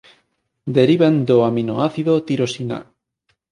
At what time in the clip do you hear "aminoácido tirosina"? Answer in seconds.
1.49-2.79